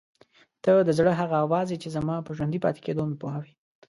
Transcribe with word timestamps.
ته 0.63 0.71
د 0.87 0.89
زړه 0.97 1.11
هغه 1.21 1.35
اواز 1.45 1.67
یې 1.71 1.77
چې 1.83 1.93
زما 1.95 2.15
په 2.25 2.31
ژوندي 2.37 2.59
پاتې 2.65 2.79
کېدو 2.85 3.01
مې 3.09 3.15
پوهوي. 3.21 3.53